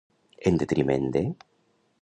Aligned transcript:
En 0.51 0.57
detriment 0.63 1.07
de. 1.19 1.25